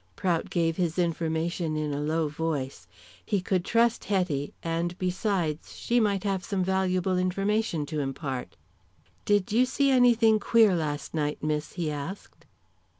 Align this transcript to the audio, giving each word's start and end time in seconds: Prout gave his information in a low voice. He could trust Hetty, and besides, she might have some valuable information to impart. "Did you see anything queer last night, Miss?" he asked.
Prout 0.15 0.49
gave 0.49 0.77
his 0.77 0.97
information 0.97 1.75
in 1.77 1.93
a 1.93 2.01
low 2.01 2.27
voice. 2.27 2.87
He 3.23 3.39
could 3.39 3.63
trust 3.63 4.05
Hetty, 4.05 4.51
and 4.63 4.97
besides, 4.97 5.75
she 5.77 5.99
might 5.99 6.23
have 6.23 6.43
some 6.43 6.63
valuable 6.63 7.19
information 7.19 7.85
to 7.85 7.99
impart. 7.99 8.57
"Did 9.25 9.51
you 9.51 9.63
see 9.67 9.91
anything 9.91 10.39
queer 10.39 10.73
last 10.75 11.13
night, 11.13 11.43
Miss?" 11.43 11.73
he 11.73 11.91
asked. 11.91 12.47